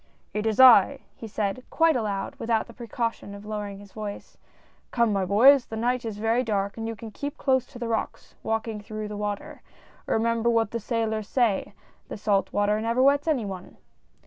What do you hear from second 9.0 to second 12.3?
the water. Remember what the sailors say, that